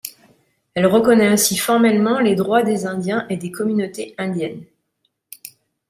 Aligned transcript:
Elle 0.73 0.87
reconnait 0.87 1.27
ainsi 1.27 1.55
formellement 1.57 2.19
les 2.19 2.33
droits 2.33 2.63
des 2.63 2.87
Indiens 2.87 3.27
et 3.29 3.37
des 3.37 3.51
communautés 3.51 4.15
indiennes. 4.17 4.65